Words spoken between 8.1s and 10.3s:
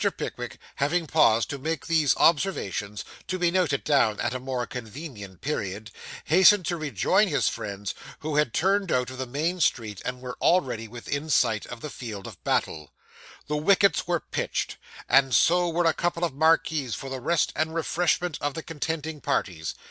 who had turned out of the main street, and